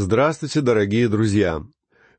Здравствуйте, 0.00 0.60
дорогие 0.60 1.08
друзья! 1.08 1.60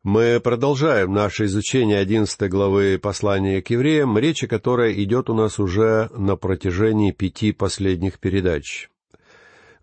Мы 0.04 0.42
продолжаем 0.44 1.14
наше 1.14 1.46
изучение 1.46 2.00
одиннадцатой 2.00 2.50
главы 2.50 3.00
послания 3.02 3.62
к 3.62 3.70
евреям, 3.70 4.18
речь 4.18 4.44
о 4.44 4.48
которой 4.48 5.02
идет 5.02 5.30
у 5.30 5.34
нас 5.34 5.60
уже 5.60 6.10
на 6.14 6.36
протяжении 6.36 7.14
пяти 7.14 7.54
последних 7.54 8.20
передач. 8.20 8.90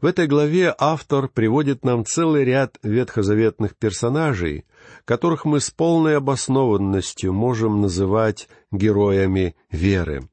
В 0.02 0.04
этой 0.04 0.26
главе 0.26 0.74
автор 0.78 1.28
приводит 1.28 1.86
нам 1.86 2.04
целый 2.04 2.44
ряд 2.44 2.76
ветхозаветных 2.82 3.74
персонажей, 3.74 4.66
которых 5.06 5.46
мы 5.46 5.58
с 5.58 5.70
полной 5.70 6.18
обоснованностью 6.18 7.32
можем 7.32 7.80
называть 7.80 8.46
героями 8.70 9.56
веры. 9.70 10.28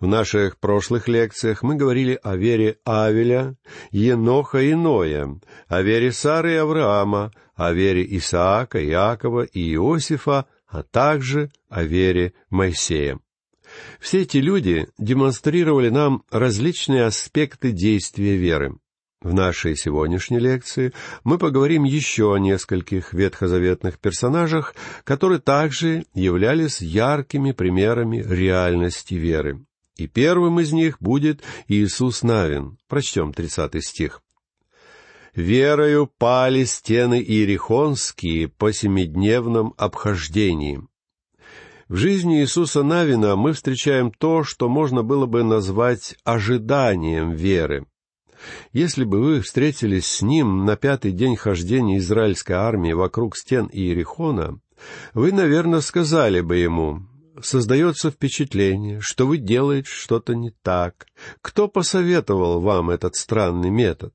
В 0.00 0.06
наших 0.06 0.58
прошлых 0.58 1.08
лекциях 1.08 1.62
мы 1.62 1.76
говорили 1.76 2.18
о 2.22 2.36
вере 2.36 2.78
Авеля, 2.84 3.56
Еноха 3.90 4.60
и 4.60 4.74
Ноя, 4.74 5.38
о 5.68 5.82
вере 5.82 6.12
Сары 6.12 6.54
и 6.54 6.56
Авраама, 6.56 7.30
о 7.54 7.72
вере 7.72 8.04
Исаака, 8.16 8.84
Иакова 8.84 9.42
и 9.42 9.74
Иосифа, 9.74 10.46
а 10.66 10.82
также 10.82 11.50
о 11.68 11.82
вере 11.82 12.32
Моисея. 12.50 13.18
Все 14.00 14.22
эти 14.22 14.38
люди 14.38 14.88
демонстрировали 14.98 15.88
нам 15.88 16.24
различные 16.30 17.04
аспекты 17.04 17.72
действия 17.72 18.36
веры. 18.36 18.76
В 19.22 19.32
нашей 19.32 19.76
сегодняшней 19.76 20.40
лекции 20.40 20.92
мы 21.22 21.38
поговорим 21.38 21.84
еще 21.84 22.34
о 22.34 22.38
нескольких 22.38 23.12
ветхозаветных 23.12 24.00
персонажах, 24.00 24.74
которые 25.04 25.38
также 25.38 26.06
являлись 26.12 26.80
яркими 26.80 27.52
примерами 27.52 28.16
реальности 28.16 29.14
веры. 29.14 29.64
И 29.96 30.06
первым 30.06 30.60
из 30.60 30.72
них 30.72 30.96
будет 31.00 31.42
Иисус 31.68 32.22
Навин. 32.22 32.78
Прочтем 32.88 33.32
тридцатый 33.32 33.82
стих. 33.82 34.22
«Верою 35.34 36.10
пали 36.18 36.64
стены 36.64 37.22
иерихонские 37.22 38.48
по 38.48 38.72
семидневном 38.72 39.74
обхождении». 39.76 40.82
В 41.88 41.96
жизни 41.96 42.40
Иисуса 42.40 42.82
Навина 42.82 43.36
мы 43.36 43.52
встречаем 43.52 44.12
то, 44.12 44.44
что 44.44 44.68
можно 44.70 45.02
было 45.02 45.26
бы 45.26 45.42
назвать 45.42 46.16
ожиданием 46.24 47.32
веры. 47.32 47.86
Если 48.72 49.04
бы 49.04 49.20
вы 49.20 49.40
встретились 49.42 50.06
с 50.06 50.22
ним 50.22 50.64
на 50.64 50.76
пятый 50.76 51.12
день 51.12 51.36
хождения 51.36 51.98
израильской 51.98 52.56
армии 52.56 52.92
вокруг 52.92 53.36
стен 53.36 53.68
Иерихона, 53.70 54.58
вы, 55.14 55.32
наверное, 55.32 55.80
сказали 55.80 56.40
бы 56.40 56.56
ему, 56.56 57.02
создается 57.44 58.10
впечатление, 58.10 59.00
что 59.00 59.26
вы 59.26 59.38
делаете 59.38 59.88
что-то 59.90 60.34
не 60.34 60.50
так. 60.62 61.06
Кто 61.40 61.68
посоветовал 61.68 62.60
вам 62.60 62.90
этот 62.90 63.16
странный 63.16 63.70
метод? 63.70 64.14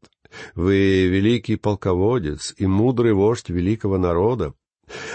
Вы 0.55 1.07
великий 1.07 1.55
полководец 1.55 2.53
и 2.57 2.65
мудрый 2.65 3.13
вождь 3.13 3.49
великого 3.49 3.97
народа. 3.97 4.53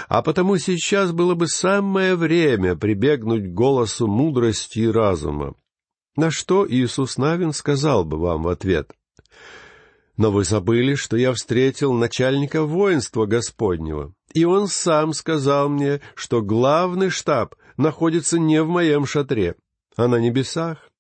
А 0.09 0.23
потому 0.23 0.59
сейчас 0.59 1.13
было 1.13 1.35
бы 1.35 1.49
самое 1.49 2.15
время 2.17 2.77
прибегнуть 2.77 3.45
к 3.45 3.55
голосу 3.55 4.07
мудрости 4.07 4.81
и 4.81 4.89
разума. 4.89 5.55
На 6.17 6.31
что 6.31 6.67
Иисус 6.69 7.17
Навин 7.17 7.53
сказал 7.53 8.05
бы 8.05 8.19
вам 8.19 8.43
в 8.43 8.49
ответ? 8.49 8.93
Но 10.19 10.31
вы 10.31 10.45
забыли, 10.45 10.95
что 10.95 11.17
я 11.17 11.33
встретил 11.33 11.95
начальника 11.95 12.65
воинства 12.65 13.25
Господнего, 13.25 14.13
и 14.35 14.45
он 14.45 14.69
сам 14.69 15.15
сказал 15.15 15.71
мне, 15.71 16.03
что 16.15 16.43
главный 16.43 17.09
штаб 17.09 17.55
находится 17.77 18.39
не 18.39 18.63
в 18.63 18.69
моем 18.69 19.07
шатре, 19.07 19.57
а 19.97 20.09
на 20.09 20.17
небесах. 20.17 20.93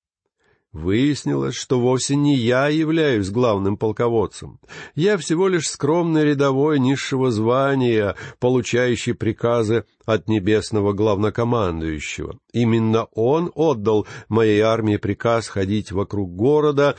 Выяснилось, 0.73 1.55
что 1.55 1.79
вовсе 1.79 2.17
не 2.17 2.34
я 2.34 2.69
являюсь 2.69 3.29
главным 3.29 3.77
полководцем. 3.77 4.59
Я 4.95 5.19
всего 5.19 5.48
лишь 5.48 5.69
скромный 5.69 6.25
рядовой 6.25 6.79
низшего 6.79 7.31
звания, 7.31 8.17
получающий 8.39 9.12
приказы 9.12 9.84
от 10.06 10.29
небесного 10.29 10.95
главнокомандующего. 10.95 12.39
Именно 12.55 13.05
он 13.12 13.53
отдал 13.55 14.07
моей 14.29 14.61
армии 14.61 14.97
приказ 14.97 15.48
ходить 15.48 15.92
вокруг 15.92 16.35
города, 16.35 16.97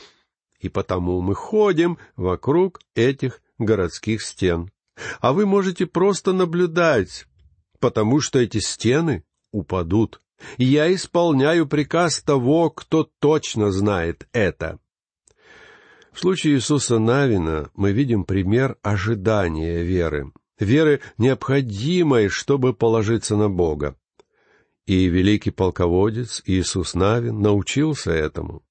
и 0.59 0.69
потому 0.69 1.22
мы 1.22 1.34
ходим 1.34 1.98
вокруг 2.16 2.80
этих 2.94 3.42
городских 3.58 4.22
стен. 4.22 4.69
А 5.19 5.34
вы 5.34 5.48
можете 5.48 5.88
просто 5.88 6.31
наблюдать, 6.31 7.25
потому 7.80 8.22
что 8.22 8.38
эти 8.38 8.59
стены 8.59 9.24
упадут. 9.53 10.19
Я 10.58 10.94
исполняю 10.94 11.66
приказ 11.68 12.22
того, 12.22 12.69
кто 12.69 13.09
точно 13.19 13.72
знает 13.72 14.28
это. 14.34 14.80
В 16.12 16.19
случае 16.19 16.56
Иисуса 16.56 17.00
Навина 17.00 17.72
мы 17.74 17.94
видим 17.94 18.25
пример 18.25 18.78
ожидания 18.81 19.81
веры. 19.84 20.34
Веры, 20.59 21.00
необходимой, 21.18 22.28
чтобы 22.28 22.74
положиться 22.74 23.36
на 23.38 23.50
Бога. 23.50 23.96
И 24.86 25.06
великий 25.06 25.52
полководец 25.52 26.44
Иисус 26.46 26.94
Навин 26.94 27.40
научился 27.40 28.12
этому. 28.12 28.63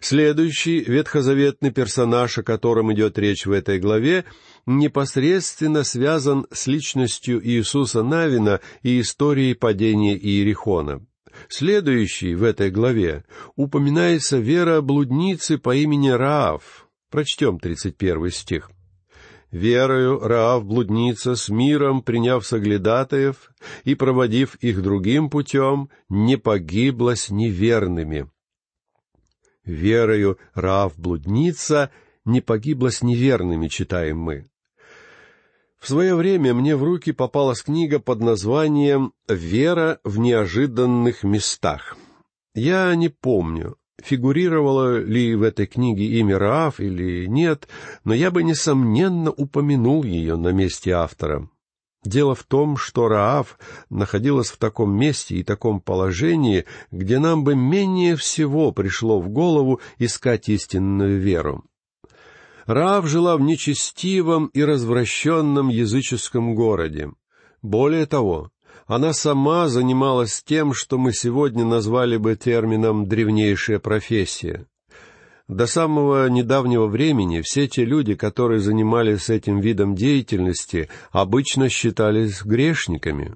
Следующий 0.00 0.80
ветхозаветный 0.80 1.70
персонаж, 1.70 2.38
о 2.38 2.42
котором 2.42 2.92
идет 2.92 3.18
речь 3.18 3.46
в 3.46 3.52
этой 3.52 3.78
главе, 3.78 4.24
непосредственно 4.66 5.84
связан 5.84 6.46
с 6.52 6.66
личностью 6.66 7.40
Иисуса 7.46 8.02
Навина 8.02 8.60
и 8.82 9.00
историей 9.00 9.54
падения 9.54 10.16
Иерихона. 10.16 11.04
Следующий 11.48 12.34
в 12.34 12.44
этой 12.44 12.70
главе 12.70 13.24
упоминается 13.56 14.38
вера 14.38 14.80
блудницы 14.80 15.58
по 15.58 15.74
имени 15.74 16.10
Раав. 16.10 16.88
Прочтем 17.10 17.58
тридцать 17.58 17.96
первый 17.96 18.30
стих. 18.30 18.70
Верою 19.50 20.18
Раав 20.18 20.64
блудница 20.64 21.36
с 21.36 21.48
миром, 21.48 22.02
приняв 22.02 22.44
соглядатаев 22.44 23.52
и 23.84 23.94
проводив 23.94 24.56
их 24.56 24.82
другим 24.82 25.30
путем, 25.30 25.90
не 26.08 26.36
погибла 26.36 27.14
с 27.14 27.30
неверными. 27.30 28.28
Верою 29.64 30.38
Раав 30.54 30.98
блудница 30.98 31.90
не 32.24 32.40
погибла 32.40 32.90
с 32.90 33.02
неверными, 33.02 33.68
читаем 33.68 34.18
мы. 34.18 34.46
В 35.78 35.88
свое 35.88 36.14
время 36.14 36.54
мне 36.54 36.76
в 36.76 36.82
руки 36.82 37.12
попалась 37.12 37.62
книга 37.62 37.98
под 37.98 38.20
названием 38.20 39.12
«Вера 39.28 40.00
в 40.02 40.18
неожиданных 40.18 41.24
местах». 41.24 41.96
Я 42.54 42.94
не 42.94 43.10
помню, 43.10 43.76
фигурировало 44.02 44.98
ли 44.98 45.34
в 45.34 45.42
этой 45.42 45.66
книге 45.66 46.06
имя 46.20 46.38
Раав 46.38 46.80
или 46.80 47.26
нет, 47.26 47.68
но 48.04 48.14
я 48.14 48.30
бы, 48.30 48.42
несомненно, 48.42 49.30
упомянул 49.30 50.04
ее 50.04 50.36
на 50.36 50.52
месте 50.52 50.92
автора. 50.92 51.50
Дело 52.04 52.34
в 52.34 52.44
том, 52.44 52.76
что 52.76 53.08
Раав 53.08 53.58
находилась 53.88 54.50
в 54.50 54.58
таком 54.58 54.94
месте 54.94 55.36
и 55.36 55.42
таком 55.42 55.80
положении, 55.80 56.66
где 56.90 57.18
нам 57.18 57.44
бы 57.44 57.54
менее 57.54 58.14
всего 58.16 58.72
пришло 58.72 59.20
в 59.20 59.30
голову 59.30 59.80
искать 59.98 60.48
истинную 60.50 61.18
веру. 61.18 61.64
Рав 62.66 63.06
жила 63.06 63.36
в 63.36 63.40
нечестивом 63.40 64.46
и 64.46 64.62
развращенном 64.62 65.68
языческом 65.68 66.54
городе. 66.54 67.10
Более 67.62 68.06
того, 68.06 68.50
она 68.86 69.14
сама 69.14 69.68
занималась 69.68 70.42
тем, 70.44 70.74
что 70.74 70.98
мы 70.98 71.12
сегодня 71.12 71.64
назвали 71.64 72.18
бы 72.18 72.36
термином 72.36 73.06
«древнейшая 73.06 73.78
профессия». 73.78 74.66
До 75.48 75.66
самого 75.66 76.26
недавнего 76.28 76.86
времени 76.86 77.42
все 77.42 77.68
те 77.68 77.84
люди, 77.84 78.14
которые 78.14 78.60
занимались 78.60 79.28
этим 79.28 79.60
видом 79.60 79.94
деятельности, 79.94 80.88
обычно 81.10 81.68
считались 81.68 82.42
грешниками. 82.42 83.34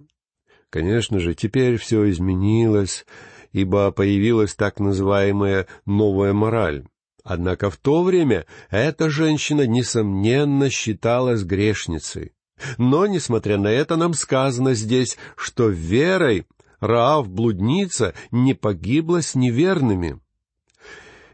Конечно 0.70 1.18
же, 1.18 1.34
теперь 1.34 1.76
все 1.76 2.08
изменилось, 2.08 3.04
ибо 3.52 3.90
появилась 3.90 4.54
так 4.54 4.80
называемая 4.80 5.66
«новая 5.84 6.32
мораль». 6.32 6.86
Однако 7.24 7.68
в 7.68 7.76
то 7.76 8.02
время 8.02 8.46
эта 8.70 9.10
женщина, 9.10 9.66
несомненно, 9.66 10.70
считалась 10.70 11.42
грешницей. 11.42 12.32
Но, 12.78 13.06
несмотря 13.06 13.58
на 13.58 13.68
это, 13.68 13.96
нам 13.96 14.14
сказано 14.14 14.72
здесь, 14.72 15.18
что 15.36 15.68
верой 15.68 16.46
Раав, 16.80 17.28
блудница, 17.28 18.14
не 18.30 18.54
погибла 18.54 19.20
с 19.20 19.34
неверными. 19.34 20.20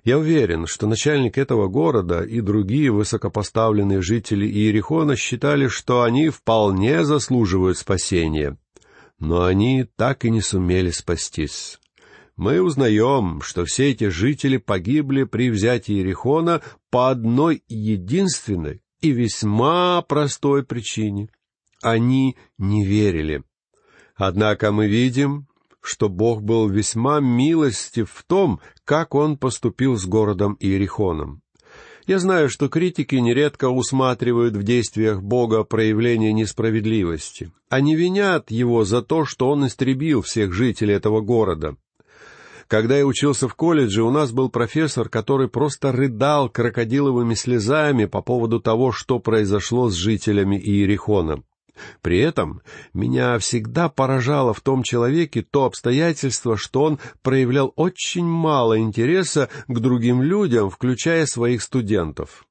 Я 0.05 0.19
уверен, 0.19 0.67
что 0.67 0.87
начальник 0.87 1.39
этого 1.39 1.67
города 1.69 2.23
и 2.23 2.41
другие 2.41 2.93
высокопоставленные 2.93 4.03
жители 4.03 4.47
Иерихона 4.47 5.17
считали, 5.17 5.67
что 5.67 6.03
они 6.03 6.29
вполне 6.29 7.05
заслуживают 7.05 7.79
спасения. 7.79 8.59
Но 9.19 9.45
они 9.45 9.87
так 9.97 10.25
и 10.25 10.31
не 10.31 10.43
сумели 10.43 10.91
спастись 10.91 11.79
мы 12.37 12.61
узнаем, 12.61 13.41
что 13.43 13.65
все 13.65 13.91
эти 13.91 14.09
жители 14.09 14.57
погибли 14.57 15.25
при 15.25 15.51
взятии 15.51 15.95
Иерихона 15.95 16.63
по 16.91 17.11
одной 17.11 17.63
единственной 17.69 18.83
и 19.01 19.11
весьма 19.11 20.03
простой 20.03 20.65
причине. 20.65 21.29
Они 21.83 22.37
не 22.59 22.85
верили. 22.85 23.45
Однако 24.17 24.73
мы 24.73 24.89
видим, 24.89 25.47
что 25.85 26.09
Бог 26.09 26.43
был 26.43 26.69
весьма 26.69 27.21
милостив 27.21 28.11
в 28.11 28.25
том, 28.25 28.61
как 28.85 29.15
Он 29.15 29.37
поступил 29.37 29.99
с 29.99 30.07
городом 30.07 30.57
Иерихоном. 30.59 31.43
Я 32.07 32.19
знаю, 32.19 32.49
что 32.49 32.69
критики 32.69 33.17
нередко 33.17 33.69
усматривают 33.69 34.57
в 34.57 34.63
действиях 34.63 35.23
Бога 35.23 35.63
проявление 35.65 36.33
несправедливости. 36.33 37.53
Они 37.69 37.97
винят 37.97 38.51
его 38.51 38.85
за 38.85 39.03
то, 39.03 39.25
что 39.27 39.51
он 39.51 39.67
истребил 39.67 40.23
всех 40.23 40.53
жителей 40.53 40.95
этого 40.95 41.21
города. 41.21 41.77
Когда 42.67 42.97
я 42.97 43.07
учился 43.07 43.47
в 43.47 43.55
колледже, 43.55 44.03
у 44.03 44.11
нас 44.11 44.33
был 44.33 44.49
профессор, 44.49 45.09
который 45.09 45.49
просто 45.49 45.93
рыдал 45.93 46.49
крокодиловыми 46.49 47.35
слезами 47.35 48.07
по 48.07 48.23
поводу 48.23 48.59
того, 48.59 48.91
что 48.91 49.19
произошло 49.19 49.91
с 49.91 49.95
жителями 49.95 50.57
Иерихона. 50.57 51.43
При 52.03 52.19
этом 52.19 52.63
меня 52.93 53.39
всегда 53.39 53.89
поражало 53.89 54.55
в 54.55 54.61
том 54.61 54.83
человеке 54.83 55.43
то 55.43 55.65
обстоятельство, 55.65 56.57
что 56.57 56.83
он 56.85 56.99
проявлял 57.23 57.73
очень 57.77 58.27
мало 58.27 58.79
интереса 58.79 59.49
к 59.67 59.79
другим 59.79 60.23
людям, 60.23 60.71
включая 60.71 61.27
своих 61.27 61.63
студентов. 61.63 62.47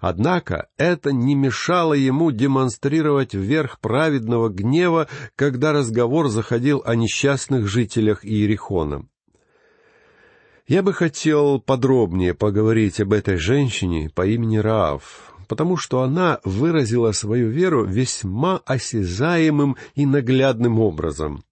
Однако 0.00 0.68
это 0.76 1.12
не 1.12 1.34
мешало 1.34 1.94
ему 1.94 2.30
демонстрировать 2.30 3.34
верх 3.34 3.80
праведного 3.80 4.48
гнева, 4.48 5.08
когда 5.34 5.72
разговор 5.72 6.28
заходил 6.28 6.82
о 6.84 6.94
несчастных 6.94 7.66
жителях 7.66 8.24
Иерихона. 8.24 9.06
Я 10.68 10.82
бы 10.82 10.92
хотел 10.92 11.60
подробнее 11.60 12.34
поговорить 12.34 13.00
об 13.00 13.12
этой 13.12 13.36
женщине 13.36 14.10
по 14.14 14.26
имени 14.26 14.58
Раав, 14.58 15.31
потому 15.52 15.76
что 15.76 16.00
она 16.00 16.40
выразила 16.44 17.12
свою 17.12 17.50
веру 17.50 17.84
весьма 17.84 18.62
осязаемым 18.64 19.76
и 19.94 20.06
наглядным 20.06 20.80
образом. 20.80 21.44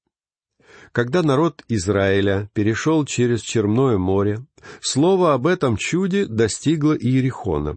Когда 0.92 1.22
народ 1.22 1.62
Израиля 1.68 2.48
перешел 2.54 3.04
через 3.04 3.42
Черное 3.42 3.98
море, 3.98 4.46
слово 4.80 5.34
об 5.34 5.46
этом 5.46 5.76
чуде 5.76 6.24
достигло 6.24 6.94
Иерихона, 6.94 7.76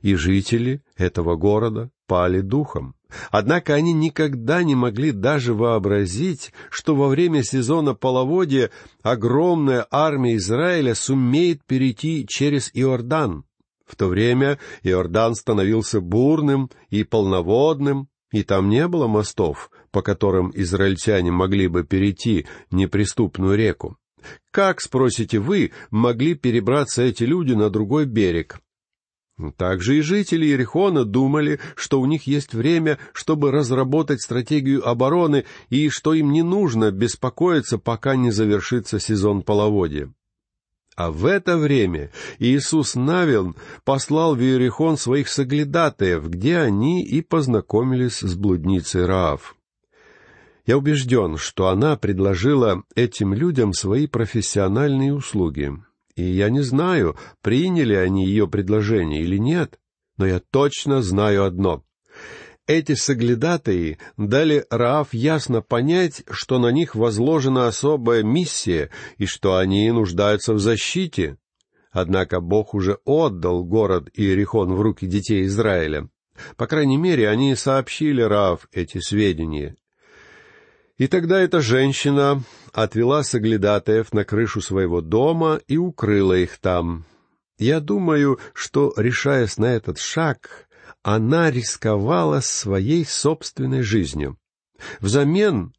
и 0.00 0.14
жители 0.14 0.80
этого 0.96 1.34
города 1.34 1.90
пали 2.06 2.40
духом. 2.40 2.94
Однако 3.32 3.74
они 3.74 3.92
никогда 3.92 4.62
не 4.62 4.76
могли 4.76 5.10
даже 5.10 5.54
вообразить, 5.54 6.52
что 6.70 6.94
во 6.94 7.08
время 7.08 7.42
сезона 7.42 7.94
половодья 7.94 8.70
огромная 9.02 9.84
армия 9.90 10.36
Израиля 10.36 10.94
сумеет 10.94 11.64
перейти 11.64 12.24
через 12.28 12.70
Иордан. 12.74 13.42
В 13.88 13.96
то 13.96 14.06
время 14.06 14.58
Иордан 14.82 15.34
становился 15.34 16.00
бурным 16.00 16.70
и 16.90 17.04
полноводным, 17.04 18.08
и 18.30 18.42
там 18.42 18.68
не 18.68 18.86
было 18.86 19.06
мостов, 19.06 19.70
по 19.90 20.02
которым 20.02 20.52
израильтяне 20.54 21.32
могли 21.32 21.68
бы 21.68 21.84
перейти 21.84 22.46
неприступную 22.70 23.56
реку. 23.56 23.96
Как, 24.50 24.82
спросите 24.82 25.38
вы, 25.38 25.72
могли 25.90 26.34
перебраться 26.34 27.02
эти 27.02 27.24
люди 27.24 27.54
на 27.54 27.70
другой 27.70 28.04
берег? 28.04 28.60
Также 29.56 29.98
и 29.98 30.00
жители 30.02 30.46
Иерихона 30.46 31.04
думали, 31.04 31.60
что 31.76 32.00
у 32.00 32.06
них 32.06 32.26
есть 32.26 32.54
время, 32.54 32.98
чтобы 33.14 33.52
разработать 33.52 34.20
стратегию 34.20 34.86
обороны 34.86 35.44
и 35.70 35.88
что 35.88 36.12
им 36.12 36.32
не 36.32 36.42
нужно 36.42 36.90
беспокоиться, 36.90 37.78
пока 37.78 38.16
не 38.16 38.32
завершится 38.32 38.98
сезон 38.98 39.42
половодья. 39.42 40.12
А 40.98 41.12
в 41.12 41.26
это 41.26 41.56
время 41.56 42.10
Иисус 42.40 42.96
Навин 42.96 43.54
послал 43.84 44.34
в 44.34 44.40
Иерихон 44.40 44.96
своих 44.96 45.28
соглядатаев, 45.28 46.28
где 46.28 46.58
они 46.58 47.04
и 47.04 47.22
познакомились 47.22 48.18
с 48.18 48.34
блудницей 48.34 49.06
Раав. 49.06 49.54
Я 50.66 50.76
убежден, 50.76 51.36
что 51.36 51.68
она 51.68 51.96
предложила 51.96 52.82
этим 52.96 53.32
людям 53.32 53.74
свои 53.74 54.08
профессиональные 54.08 55.14
услуги. 55.14 55.72
И 56.16 56.24
я 56.24 56.50
не 56.50 56.62
знаю, 56.62 57.16
приняли 57.42 57.94
они 57.94 58.26
ее 58.26 58.48
предложение 58.48 59.22
или 59.22 59.38
нет, 59.38 59.78
но 60.16 60.26
я 60.26 60.40
точно 60.50 61.00
знаю 61.00 61.44
одно. 61.44 61.84
Эти 62.68 62.94
соглядатые 62.94 63.96
дали 64.18 64.66
Раав 64.68 65.14
ясно 65.14 65.62
понять, 65.62 66.22
что 66.30 66.58
на 66.58 66.70
них 66.70 66.94
возложена 66.94 67.66
особая 67.66 68.22
миссия 68.22 68.90
и 69.16 69.24
что 69.24 69.56
они 69.56 69.90
нуждаются 69.90 70.52
в 70.52 70.58
защите. 70.58 71.38
Однако 71.90 72.40
Бог 72.40 72.74
уже 72.74 72.98
отдал 73.06 73.64
город 73.64 74.10
Иерихон 74.12 74.74
в 74.74 74.82
руки 74.82 75.06
детей 75.06 75.46
Израиля. 75.46 76.10
По 76.58 76.66
крайней 76.66 76.98
мере, 76.98 77.30
они 77.30 77.54
сообщили 77.54 78.20
Раав 78.20 78.68
эти 78.70 78.98
сведения. 78.98 79.74
И 80.98 81.06
тогда 81.06 81.40
эта 81.40 81.62
женщина 81.62 82.42
отвела 82.74 83.22
соглядатаев 83.22 84.12
на 84.12 84.26
крышу 84.26 84.60
своего 84.60 85.00
дома 85.00 85.58
и 85.68 85.78
укрыла 85.78 86.34
их 86.34 86.58
там. 86.58 87.06
Я 87.56 87.80
думаю, 87.80 88.38
что, 88.52 88.92
решаясь 88.98 89.56
на 89.56 89.74
этот 89.74 89.98
шаг, 89.98 90.67
она 91.02 91.50
рисковала 91.50 92.40
своей 92.40 93.04
собственной 93.04 93.82
жизнью. 93.82 94.38
Взамен 95.00 95.72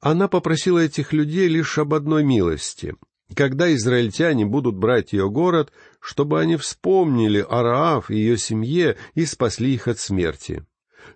она 0.00 0.28
попросила 0.28 0.78
этих 0.78 1.12
людей 1.12 1.48
лишь 1.48 1.78
об 1.78 1.94
одной 1.94 2.22
милости. 2.24 2.94
Когда 3.34 3.74
израильтяне 3.74 4.46
будут 4.46 4.76
брать 4.76 5.12
ее 5.12 5.28
город, 5.28 5.72
чтобы 6.00 6.40
они 6.40 6.56
вспомнили 6.56 7.44
о 7.48 7.62
и 8.08 8.14
ее 8.14 8.38
семье 8.38 8.96
и 9.14 9.26
спасли 9.26 9.74
их 9.74 9.88
от 9.88 9.98
смерти. 9.98 10.64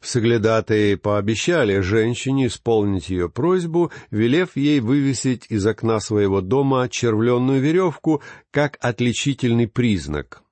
Соглядатые 0.00 0.96
пообещали 0.96 1.80
женщине 1.80 2.46
исполнить 2.46 3.10
ее 3.10 3.28
просьбу, 3.28 3.92
велев 4.10 4.56
ей 4.56 4.80
вывесить 4.80 5.46
из 5.50 5.66
окна 5.66 6.00
своего 6.00 6.40
дома 6.40 6.88
червленную 6.88 7.60
веревку 7.60 8.22
как 8.50 8.76
отличительный 8.80 9.68
признак. 9.68 10.42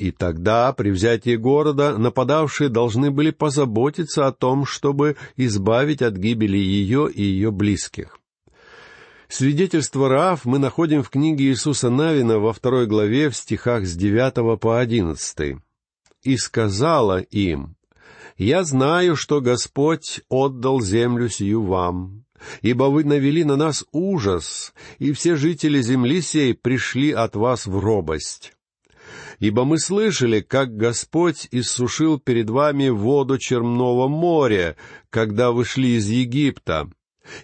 И 0.00 0.12
тогда, 0.12 0.72
при 0.72 0.88
взятии 0.88 1.36
города, 1.36 1.98
нападавшие 1.98 2.70
должны 2.70 3.10
были 3.10 3.32
позаботиться 3.32 4.26
о 4.26 4.32
том, 4.32 4.64
чтобы 4.64 5.18
избавить 5.36 6.00
от 6.00 6.16
гибели 6.16 6.56
ее 6.56 7.12
и 7.12 7.22
ее 7.22 7.50
близких. 7.50 8.18
Свидетельство 9.28 10.08
Раав 10.08 10.46
мы 10.46 10.58
находим 10.58 11.02
в 11.02 11.10
книге 11.10 11.48
Иисуса 11.48 11.90
Навина 11.90 12.38
во 12.38 12.54
второй 12.54 12.86
главе 12.86 13.28
в 13.28 13.36
стихах 13.36 13.84
с 13.84 13.94
девятого 13.94 14.56
по 14.56 14.80
одиннадцатый. 14.80 15.58
«И 16.22 16.38
сказала 16.38 17.20
им, 17.20 17.76
«Я 18.38 18.64
знаю, 18.64 19.16
что 19.16 19.42
Господь 19.42 20.22
отдал 20.30 20.80
землю 20.80 21.28
сию 21.28 21.62
вам, 21.64 22.24
ибо 22.62 22.84
вы 22.84 23.04
навели 23.04 23.44
на 23.44 23.56
нас 23.56 23.84
ужас, 23.92 24.72
и 24.98 25.12
все 25.12 25.36
жители 25.36 25.82
земли 25.82 26.22
сей 26.22 26.54
пришли 26.54 27.12
от 27.12 27.36
вас 27.36 27.66
в 27.66 27.78
робость». 27.78 28.54
Ибо 29.38 29.64
мы 29.64 29.78
слышали, 29.78 30.40
как 30.40 30.76
Господь 30.76 31.48
иссушил 31.50 32.18
перед 32.18 32.50
вами 32.50 32.88
воду 32.88 33.38
Черного 33.38 34.08
моря, 34.08 34.76
когда 35.08 35.50
вы 35.50 35.64
шли 35.64 35.96
из 35.96 36.08
Египта, 36.08 36.90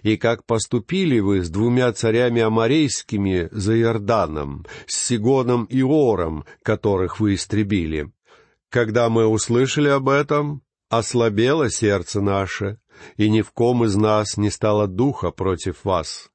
и 0.03 0.17
как 0.17 0.45
поступили 0.45 1.19
вы 1.19 1.43
с 1.43 1.49
двумя 1.49 1.91
царями 1.93 2.41
аморейскими 2.41 3.49
за 3.51 3.79
Иорданом, 3.79 4.65
с 4.85 5.07
Сигоном 5.07 5.65
и 5.65 5.81
Ором, 5.81 6.45
которых 6.63 7.19
вы 7.19 7.35
истребили. 7.35 8.11
Когда 8.69 9.09
мы 9.09 9.25
услышали 9.25 9.89
об 9.89 10.09
этом, 10.09 10.61
ослабело 10.89 11.69
сердце 11.69 12.21
наше, 12.21 12.79
и 13.15 13.29
ни 13.29 13.41
в 13.41 13.51
ком 13.51 13.85
из 13.85 13.95
нас 13.95 14.37
не 14.37 14.49
стало 14.49 14.87
духа 14.87 15.31
против 15.31 15.85
вас 15.85 16.29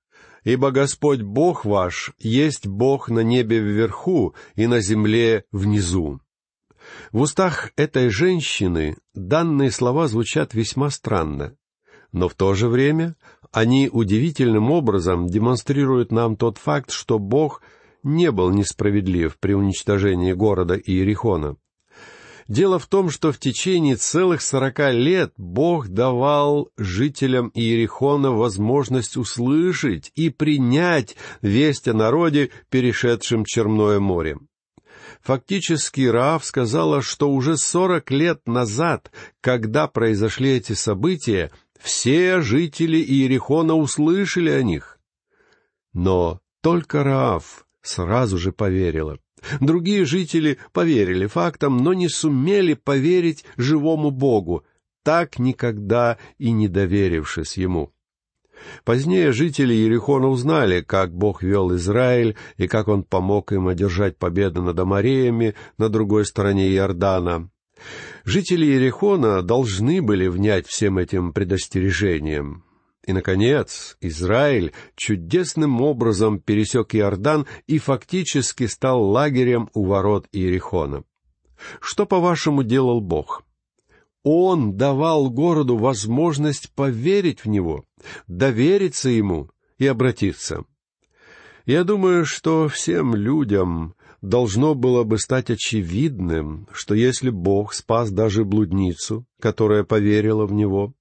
ибо 0.44 0.70
Господь 0.70 1.22
Бог 1.22 1.64
ваш 1.64 2.12
есть 2.18 2.66
Бог 2.66 3.08
на 3.08 3.20
небе 3.20 3.60
вверху 3.60 4.34
и 4.54 4.66
на 4.66 4.80
земле 4.80 5.44
внизу». 5.52 6.20
В 7.12 7.20
устах 7.20 7.70
этой 7.76 8.08
женщины 8.08 8.96
данные 9.14 9.70
слова 9.70 10.08
звучат 10.08 10.54
весьма 10.54 10.90
странно, 10.90 11.56
но 12.10 12.28
в 12.28 12.34
то 12.34 12.54
же 12.54 12.68
время 12.68 13.16
они 13.52 13.88
удивительным 13.92 14.70
образом 14.70 15.26
демонстрируют 15.26 16.10
нам 16.10 16.36
тот 16.36 16.58
факт, 16.58 16.90
что 16.90 17.18
Бог 17.18 17.62
не 18.02 18.30
был 18.32 18.50
несправедлив 18.50 19.38
при 19.38 19.52
уничтожении 19.52 20.32
города 20.32 20.74
Иерихона. 20.74 21.56
Дело 22.48 22.78
в 22.78 22.86
том, 22.86 23.10
что 23.10 23.32
в 23.32 23.38
течение 23.38 23.96
целых 23.96 24.42
сорока 24.42 24.90
лет 24.90 25.32
Бог 25.36 25.88
давал 25.88 26.70
жителям 26.76 27.50
Иерихона 27.54 28.32
возможность 28.32 29.16
услышать 29.16 30.10
и 30.14 30.30
принять 30.30 31.16
весть 31.40 31.88
о 31.88 31.94
народе, 31.94 32.50
перешедшем 32.68 33.44
Черное 33.44 34.00
море. 34.00 34.38
Фактически 35.22 36.02
Раав 36.02 36.44
сказала, 36.44 37.00
что 37.00 37.30
уже 37.30 37.56
сорок 37.56 38.10
лет 38.10 38.46
назад, 38.46 39.12
когда 39.40 39.86
произошли 39.86 40.50
эти 40.50 40.72
события, 40.72 41.52
все 41.80 42.40
жители 42.40 42.98
Иерихона 42.98 43.74
услышали 43.74 44.50
о 44.50 44.62
них. 44.62 44.98
Но 45.92 46.40
только 46.60 47.04
Раав 47.04 47.66
сразу 47.82 48.38
же 48.38 48.52
поверила. 48.52 49.18
Другие 49.60 50.04
жители 50.04 50.58
поверили 50.72 51.26
фактам, 51.26 51.78
но 51.78 51.92
не 51.92 52.08
сумели 52.08 52.74
поверить 52.74 53.44
живому 53.56 54.10
Богу, 54.10 54.64
так 55.02 55.38
никогда 55.38 56.18
и 56.38 56.52
не 56.52 56.68
доверившись 56.68 57.56
Ему. 57.56 57.92
Позднее 58.84 59.32
жители 59.32 59.74
Иерихона 59.74 60.28
узнали, 60.28 60.82
как 60.82 61.12
Бог 61.12 61.42
вел 61.42 61.74
Израиль 61.74 62.36
и 62.56 62.68
как 62.68 62.88
Он 62.88 63.02
помог 63.02 63.52
им 63.52 63.68
одержать 63.68 64.16
победу 64.16 64.62
над 64.62 64.78
Амареями 64.78 65.54
на 65.78 65.88
другой 65.88 66.24
стороне 66.26 66.72
Иордана. 66.72 67.50
Жители 68.24 68.66
Иерихона 68.66 69.42
должны 69.42 70.00
были 70.00 70.28
внять 70.28 70.68
всем 70.68 70.98
этим 70.98 71.32
предостережениям. 71.32 72.64
И, 73.06 73.12
наконец, 73.12 73.96
Израиль 74.00 74.72
чудесным 74.94 75.80
образом 75.80 76.38
пересек 76.38 76.94
Иордан 76.94 77.46
и 77.66 77.78
фактически 77.78 78.66
стал 78.66 79.02
лагерем 79.02 79.68
у 79.74 79.84
ворот 79.84 80.28
Иерихона. 80.32 81.02
Что, 81.80 82.06
по-вашему, 82.06 82.62
делал 82.62 83.00
Бог? 83.00 83.44
Он 84.22 84.76
давал 84.76 85.30
городу 85.30 85.76
возможность 85.76 86.72
поверить 86.74 87.44
в 87.44 87.48
него, 87.48 87.84
довериться 88.28 89.08
ему 89.08 89.50
и 89.78 89.86
обратиться. 89.86 90.64
Я 91.66 91.82
думаю, 91.82 92.24
что 92.24 92.68
всем 92.68 93.16
людям 93.16 93.94
должно 94.20 94.76
было 94.76 95.02
бы 95.02 95.18
стать 95.18 95.50
очевидным, 95.50 96.68
что 96.72 96.94
если 96.94 97.30
Бог 97.30 97.72
спас 97.72 98.10
даже 98.10 98.44
блудницу, 98.44 99.26
которая 99.40 99.82
поверила 99.82 100.46
в 100.46 100.52
Него, 100.52 100.94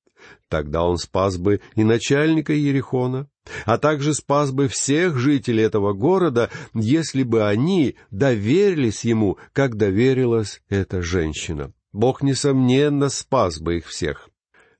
тогда 0.49 0.83
Он 0.83 0.97
спас 0.97 1.37
бы 1.37 1.61
и 1.75 1.83
начальника 1.83 2.53
Ерехона, 2.53 3.27
а 3.65 3.77
также 3.77 4.13
спас 4.13 4.51
бы 4.51 4.67
всех 4.67 5.17
жителей 5.17 5.63
этого 5.63 5.93
города, 5.93 6.49
если 6.73 7.23
бы 7.23 7.47
они 7.47 7.95
доверились 8.09 9.03
Ему, 9.03 9.37
как 9.53 9.75
доверилась 9.75 10.61
эта 10.69 11.01
женщина. 11.01 11.73
Бог, 11.93 12.21
несомненно, 12.23 13.09
спас 13.09 13.59
бы 13.59 13.77
их 13.77 13.87
всех. 13.87 14.29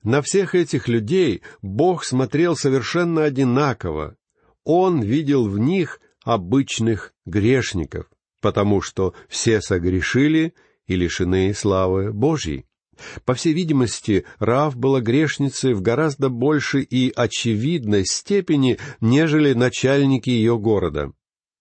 На 0.02 0.22
всех 0.22 0.54
этих 0.54 0.88
людей 0.88 1.42
Бог 1.60 2.04
смотрел 2.04 2.56
совершенно 2.56 3.24
одинаково. 3.24 4.16
Он 4.64 5.02
видел 5.02 5.48
в 5.48 5.58
них 5.58 6.00
обычных 6.24 7.12
грешников 7.26 8.06
потому 8.42 8.82
что 8.82 9.14
все 9.28 9.62
согрешили 9.62 10.52
и 10.86 10.96
лишены 10.96 11.54
славы 11.54 12.12
Божьей. 12.12 12.66
По 13.24 13.34
всей 13.34 13.52
видимости, 13.52 14.24
Рав 14.38 14.76
была 14.76 15.00
грешницей 15.00 15.74
в 15.74 15.82
гораздо 15.82 16.28
большей 16.28 16.82
и 16.82 17.12
очевидной 17.14 18.04
степени, 18.04 18.78
нежели 19.00 19.54
начальники 19.54 20.30
ее 20.30 20.58
города. 20.58 21.12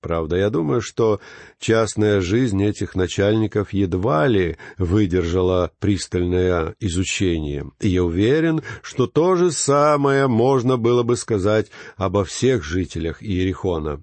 Правда, 0.02 0.36
я 0.36 0.50
думаю, 0.50 0.82
что 0.82 1.22
частная 1.60 2.22
жизнь 2.22 2.62
этих 2.64 2.96
начальников 2.96 3.72
едва 3.72 4.26
ли 4.28 4.58
выдержала 4.80 5.72
пристальное 5.80 6.76
изучение. 6.80 7.70
И 7.80 7.90
я 7.90 8.04
уверен, 8.04 8.64
что 8.82 9.06
то 9.06 9.36
же 9.36 9.52
самое 9.52 10.28
можно 10.28 10.78
было 10.78 11.04
бы 11.04 11.16
сказать 11.16 11.70
обо 11.98 12.26
всех 12.26 12.64
жителях 12.64 13.22
Иерихона. 13.22 14.02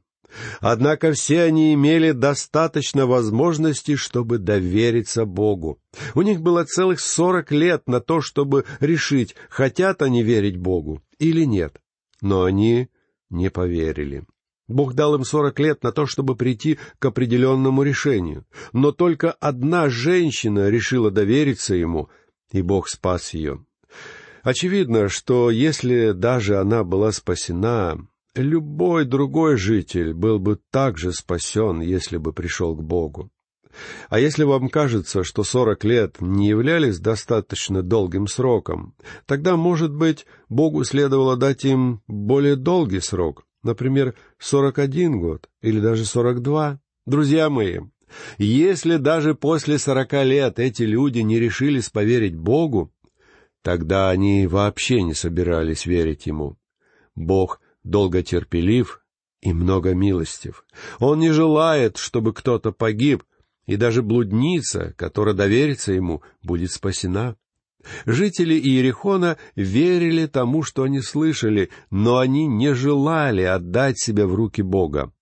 Однако 0.61 1.13
все 1.13 1.43
они 1.43 1.75
имели 1.75 2.13
достаточно 2.13 3.07
возможностей, 3.07 3.97
чтобы 3.97 4.39
довериться 4.39 5.25
Богу. 5.25 5.81
У 6.15 6.23
них 6.23 6.41
было 6.41 6.65
целых 6.65 7.01
сорок 7.01 7.51
лет 7.51 7.89
на 7.89 8.01
то, 8.01 8.21
чтобы 8.21 8.65
решить, 8.81 9.35
хотят 9.49 10.03
они 10.03 10.23
верить 10.23 10.57
Богу 10.57 11.03
или 11.19 11.45
нет. 11.45 11.81
Но 12.21 12.45
они 12.45 12.89
не 13.31 13.51
поверили. 13.51 14.25
Бог 14.69 14.93
дал 14.95 15.15
им 15.15 15.25
сорок 15.25 15.59
лет 15.59 15.83
на 15.83 15.93
то, 15.93 16.07
чтобы 16.07 16.37
прийти 16.37 16.79
к 16.99 17.05
определенному 17.07 17.83
решению. 17.83 18.45
Но 18.73 18.93
только 18.93 19.33
одна 19.33 19.89
женщина 19.89 20.69
решила 20.69 21.11
довериться 21.11 21.75
ему, 21.75 22.11
и 22.53 22.61
Бог 22.61 22.89
спас 22.89 23.33
ее. 23.33 23.65
Очевидно, 24.43 25.09
что 25.09 25.51
если 25.51 26.13
даже 26.13 26.59
она 26.59 26.85
была 26.85 27.13
спасена, 27.13 27.99
Любой 28.35 29.05
другой 29.05 29.57
житель 29.57 30.13
был 30.13 30.39
бы 30.39 30.59
также 30.71 31.13
спасен, 31.13 31.81
если 31.81 32.19
бы 32.19 32.33
пришел 32.33 32.77
к 32.77 32.83
Богу. 32.83 33.31
А 34.09 34.19
если 34.19 34.45
вам 34.45 34.69
кажется, 34.69 35.25
что 35.25 35.45
сорок 35.45 35.85
лет 35.85 36.21
не 36.21 36.49
являлись 36.49 36.99
достаточно 36.99 37.83
долгим 37.83 38.27
сроком, 38.27 38.95
тогда, 39.27 39.57
может 39.57 39.95
быть, 39.95 40.27
Богу 40.49 40.85
следовало 40.85 41.37
дать 41.37 41.65
им 41.65 42.03
более 42.07 42.57
долгий 42.57 43.01
срок, 43.01 43.45
например, 43.63 44.15
сорок 44.39 44.79
один 44.79 45.21
год 45.21 45.49
или 45.61 45.81
даже 45.81 46.05
сорок 46.05 46.41
два. 46.41 46.81
Друзья 47.07 47.51
мои, 47.51 47.81
если 48.39 48.97
даже 48.97 49.35
после 49.35 49.79
сорока 49.79 50.25
лет 50.25 50.59
эти 50.59 50.83
люди 50.83 51.21
не 51.21 51.39
решились 51.39 51.91
поверить 51.91 52.37
Богу, 52.37 52.93
тогда 53.63 54.11
они 54.11 54.47
вообще 54.47 55.03
не 55.03 55.15
собирались 55.15 55.87
верить 55.87 56.27
Ему. 56.27 56.57
Бог 57.15 57.61
долготерпелив 57.89 59.03
и 59.41 59.53
много 59.53 59.95
милостив. 59.95 60.65
Он 60.99 61.19
не 61.19 61.31
желает, 61.31 61.97
чтобы 61.97 62.33
кто-то 62.33 62.73
погиб, 62.73 63.25
и 63.67 63.77
даже 63.77 64.03
блудница, 64.03 64.95
которая 64.97 65.35
доверится 65.35 65.93
ему, 65.93 66.23
будет 66.43 66.73
спасена. 66.73 67.37
Жители 68.07 68.55
Иерихона 68.55 69.39
верили 69.55 70.27
тому, 70.27 70.63
что 70.63 70.83
они 70.83 71.01
слышали, 71.01 71.71
но 71.91 72.19
они 72.19 72.47
не 72.47 72.75
желали 72.75 73.43
отдать 73.43 73.99
себя 73.99 74.27
в 74.27 74.35
руки 74.35 74.63
Бога. 74.63 75.13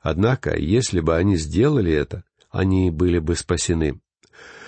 Однако, 0.00 0.56
если 0.56 1.00
бы 1.00 1.16
они 1.16 1.36
сделали 1.36 1.92
это, 1.92 2.24
они 2.50 2.90
были 2.90 3.18
бы 3.18 3.36
спасены. 3.36 4.00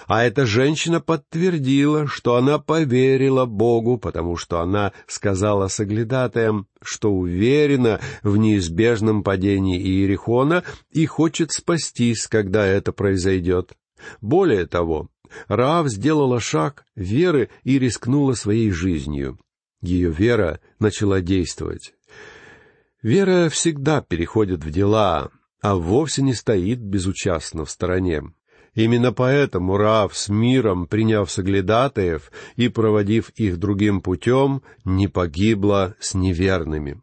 А 0.07 0.25
эта 0.25 0.47
женщина 0.47 1.01
подтвердила, 1.01 2.07
что 2.07 2.37
она 2.37 2.59
поверила 2.59 3.47
Богу, 3.47 3.99
потому 3.99 4.37
что 4.37 4.61
она 4.61 4.93
сказала 5.07 5.69
соглядатаям, 5.69 6.67
что 6.83 7.13
уверена 7.13 8.01
в 8.23 8.37
неизбежном 8.37 9.23
падении 9.23 9.81
Иерихона 9.81 10.65
и 10.91 11.07
хочет 11.07 11.53
спастись, 11.53 12.27
когда 12.27 12.67
это 12.67 12.93
произойдет. 12.93 13.73
Более 14.21 14.67
того, 14.67 15.09
Раав 15.49 15.89
сделала 15.89 16.41
шаг 16.41 16.85
веры 16.95 17.49
и 17.63 17.79
рискнула 17.79 18.35
своей 18.35 18.71
жизнью. 18.71 19.39
Ее 19.81 20.11
вера 20.11 20.61
начала 20.79 21.21
действовать. 21.21 21.95
Вера 23.03 23.49
всегда 23.49 24.01
переходит 24.01 24.65
в 24.65 24.71
дела, 24.71 25.31
а 25.61 25.75
вовсе 25.75 26.23
не 26.23 26.35
стоит 26.35 26.81
безучастно 26.81 27.65
в 27.65 27.71
стороне. 27.71 28.23
Именно 28.75 29.13
поэтому 29.13 29.77
Раав 29.77 30.17
с 30.17 30.29
миром, 30.31 30.87
приняв 30.87 31.31
соглядатаев 31.31 32.33
и 32.57 32.69
проводив 32.69 33.29
их 33.31 33.59
другим 33.59 34.01
путем, 34.01 34.63
не 34.85 35.09
погибла 35.09 35.95
с 36.01 36.15
неверными. 36.15 37.01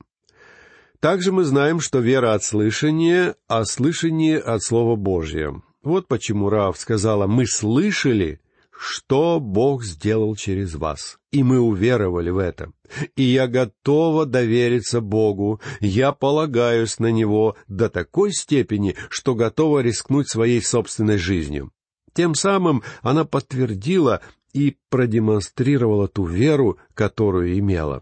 Также 0.99 1.31
мы 1.31 1.43
знаем, 1.43 1.79
что 1.79 1.99
вера 1.99 2.33
от 2.33 2.43
слышания, 2.43 3.35
а 3.47 3.65
слышание 3.65 4.39
от 4.39 4.63
Слова 4.63 4.95
Божия. 4.95 5.61
Вот 5.83 6.07
почему 6.07 6.49
Раав 6.49 6.77
сказала 6.77 7.27
«Мы 7.27 7.45
слышали, 7.45 8.41
что 8.79 9.41
Бог 9.41 9.83
сделал 9.83 10.37
через 10.37 10.73
вас. 10.75 11.19
И 11.31 11.43
мы 11.43 11.59
уверовали 11.59 12.29
в 12.29 12.37
это. 12.37 12.71
И 13.17 13.23
я 13.23 13.47
готова 13.47 14.25
довериться 14.25 15.01
Богу. 15.01 15.59
Я 15.81 16.13
полагаюсь 16.13 16.97
на 16.97 17.11
Него 17.11 17.57
до 17.67 17.89
такой 17.89 18.31
степени, 18.31 18.95
что 19.09 19.35
готова 19.35 19.79
рискнуть 19.79 20.29
своей 20.29 20.61
собственной 20.61 21.17
жизнью. 21.17 21.71
Тем 22.13 22.35
самым 22.35 22.81
она 23.01 23.25
подтвердила 23.25 24.21
и 24.53 24.77
продемонстрировала 24.89 26.07
ту 26.07 26.25
веру, 26.25 26.77
которую 26.93 27.59
имела. 27.59 28.01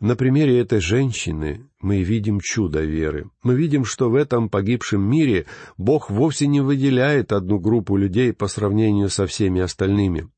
На 0.00 0.16
примере 0.16 0.58
этой 0.60 0.80
женщины 0.80 1.68
мы 1.80 2.02
видим 2.02 2.40
чудо 2.40 2.80
веры. 2.80 3.30
Мы 3.42 3.54
видим, 3.54 3.84
что 3.84 4.10
в 4.10 4.14
этом 4.14 4.48
погибшем 4.48 5.02
мире 5.02 5.46
Бог 5.76 6.10
вовсе 6.10 6.46
не 6.46 6.60
выделяет 6.60 7.32
одну 7.32 7.58
группу 7.58 7.96
людей 7.96 8.32
по 8.32 8.48
сравнению 8.48 9.08
со 9.08 9.26
всеми 9.26 9.60
остальными. 9.60 10.28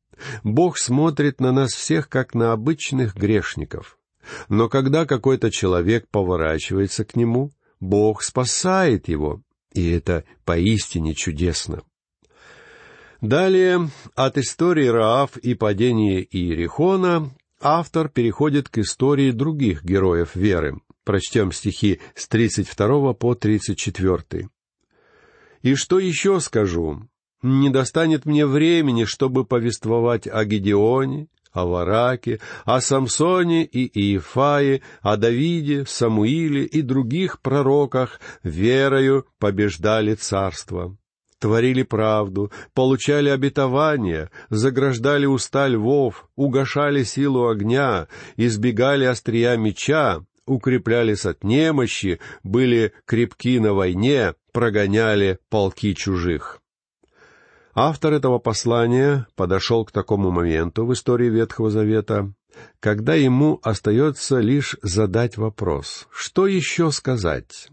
Бог 0.44 0.78
смотрит 0.78 1.40
на 1.40 1.52
нас 1.52 1.72
всех 1.72 2.08
как 2.08 2.34
на 2.34 2.52
обычных 2.52 3.16
грешников. 3.16 3.98
Но 4.48 4.68
когда 4.68 5.04
какой-то 5.04 5.50
человек 5.50 6.06
поворачивается 6.10 7.04
к 7.04 7.16
нему, 7.16 7.50
Бог 7.80 8.22
спасает 8.22 9.08
его, 9.08 9.42
и 9.72 9.90
это 9.90 10.24
поистине 10.44 11.14
чудесно. 11.14 11.82
Далее, 13.20 13.88
от 14.14 14.38
истории 14.38 14.86
Раав 14.86 15.36
и 15.36 15.54
падения 15.54 16.22
Иерихона 16.22 17.30
автор 17.62 18.08
переходит 18.08 18.68
к 18.68 18.78
истории 18.78 19.30
других 19.30 19.84
героев 19.84 20.34
веры. 20.34 20.80
Прочтем 21.04 21.52
стихи 21.52 22.00
с 22.14 22.28
32 22.28 23.14
по 23.14 23.34
34. 23.34 24.48
«И 25.62 25.74
что 25.74 25.98
еще 25.98 26.40
скажу? 26.40 27.08
Не 27.42 27.70
достанет 27.70 28.24
мне 28.24 28.46
времени, 28.46 29.04
чтобы 29.04 29.44
повествовать 29.44 30.28
о 30.28 30.44
Гедеоне, 30.44 31.28
о 31.52 31.66
Вараке, 31.66 32.40
о 32.64 32.80
Самсоне 32.80 33.64
и 33.64 33.86
Иефае, 33.86 34.82
о 35.00 35.16
Давиде, 35.16 35.84
Самуиле 35.86 36.64
и 36.64 36.82
других 36.82 37.40
пророках, 37.40 38.20
верою 38.42 39.26
побеждали 39.38 40.14
царство. 40.14 40.96
Творили 41.42 41.82
правду, 41.82 42.52
получали 42.72 43.28
обетования, 43.28 44.30
заграждали 44.48 45.26
уста 45.26 45.66
львов, 45.66 46.28
угошали 46.36 47.02
силу 47.02 47.48
огня, 47.48 48.06
избегали 48.36 49.04
острия 49.06 49.56
меча, 49.56 50.20
укреплялись 50.46 51.26
от 51.26 51.42
немощи, 51.42 52.20
были 52.44 52.92
крепки 53.06 53.58
на 53.58 53.74
войне, 53.74 54.34
прогоняли 54.52 55.40
полки 55.50 55.94
чужих. 55.94 56.60
Автор 57.74 58.12
этого 58.12 58.38
послания 58.38 59.26
подошел 59.34 59.84
к 59.84 59.90
такому 59.90 60.30
моменту 60.30 60.86
в 60.86 60.92
истории 60.92 61.28
Ветхого 61.28 61.70
Завета, 61.70 62.32
когда 62.78 63.14
ему 63.14 63.58
остается 63.64 64.38
лишь 64.38 64.76
задать 64.82 65.36
вопрос, 65.38 66.06
что 66.12 66.46
еще 66.46 66.92
сказать. 66.92 67.68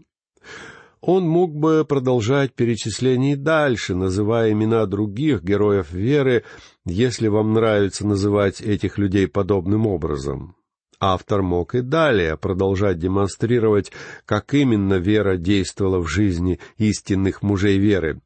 Он 1.00 1.26
мог 1.26 1.54
бы 1.54 1.86
продолжать 1.88 2.54
перечисление 2.54 3.36
дальше, 3.36 3.94
называя 3.94 4.52
имена 4.52 4.84
других 4.86 5.42
героев 5.42 5.92
веры, 5.92 6.44
если 6.84 7.28
вам 7.28 7.54
нравится 7.54 8.06
называть 8.06 8.60
этих 8.60 8.98
людей 8.98 9.26
подобным 9.26 9.86
образом. 9.86 10.56
Автор 10.98 11.40
мог 11.40 11.74
и 11.74 11.80
далее 11.80 12.36
продолжать 12.36 12.98
демонстрировать, 12.98 13.90
как 14.26 14.52
именно 14.52 14.94
вера 14.94 15.38
действовала 15.38 16.00
в 16.00 16.08
жизни 16.08 16.60
истинных 16.76 17.40
мужей 17.40 17.78
веры. 17.78 18.20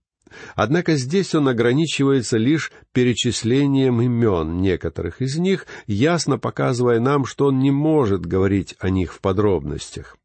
Однако 0.57 0.97
здесь 0.97 1.33
он 1.37 1.47
ограничивается 1.47 2.37
лишь 2.37 2.73
перечислением 2.93 4.03
имен 4.03 4.61
некоторых 4.61 5.23
из 5.23 5.39
них, 5.39 5.69
ясно 5.87 6.39
показывая 6.39 6.99
нам, 6.99 7.25
что 7.25 7.47
он 7.47 7.61
не 7.61 7.71
может 7.71 8.27
говорить 8.27 8.75
о 8.81 8.91
них 8.91 9.15
в 9.15 9.21
подробностях. 9.21 10.17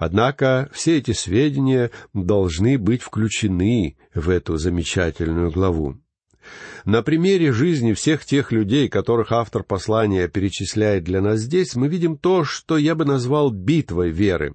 Однако 0.00 0.70
все 0.72 0.96
эти 0.96 1.10
сведения 1.10 1.90
должны 2.14 2.78
быть 2.78 3.02
включены 3.02 3.98
в 4.14 4.30
эту 4.30 4.56
замечательную 4.56 5.50
главу. 5.50 6.00
На 6.86 7.02
примере 7.02 7.52
жизни 7.52 7.92
всех 7.92 8.24
тех 8.24 8.50
людей, 8.50 8.88
которых 8.88 9.30
автор 9.30 9.62
послания 9.62 10.26
перечисляет 10.26 11.04
для 11.04 11.20
нас 11.20 11.40
здесь, 11.40 11.76
мы 11.76 11.88
видим 11.88 12.16
то, 12.16 12.44
что 12.44 12.78
я 12.78 12.94
бы 12.94 13.04
назвал 13.04 13.50
битвой 13.50 14.08
веры. 14.08 14.54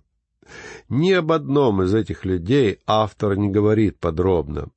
Ни 0.90 1.12
об 1.12 1.32
одном 1.32 1.84
из 1.84 1.94
этих 1.94 2.26
людей 2.26 2.80
автор 2.88 3.38
не 3.38 3.52
говорит 3.52 4.00
подробно, 4.00 4.72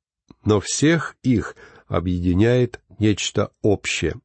но 0.45 0.59
всех 0.59 1.15
их 1.23 1.55
объединяет 1.87 2.79
нечто 2.99 3.49
общее. 3.63 4.21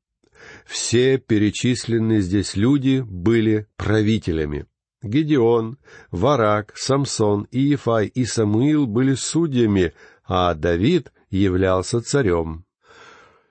Все 0.66 1.16
перечисленные 1.16 2.20
здесь 2.20 2.54
люди 2.54 3.00
были 3.00 3.66
правителями. 3.78 4.66
Гедеон, 5.04 5.76
Варак, 6.10 6.72
Самсон, 6.76 7.46
Иефай 7.50 8.06
и 8.06 8.24
Самуил 8.24 8.86
были 8.86 9.14
судьями, 9.14 9.92
а 10.24 10.54
Давид 10.54 11.12
являлся 11.30 12.00
царем. 12.00 12.64